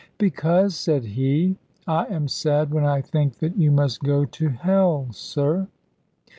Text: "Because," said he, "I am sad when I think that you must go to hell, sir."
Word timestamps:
"Because," 0.17 0.73
said 0.75 1.05
he, 1.05 1.57
"I 1.85 2.07
am 2.07 2.27
sad 2.27 2.73
when 2.73 2.83
I 2.83 3.01
think 3.01 3.37
that 3.37 3.55
you 3.55 3.69
must 3.69 4.01
go 4.01 4.25
to 4.25 4.49
hell, 4.49 5.07
sir." 5.11 5.67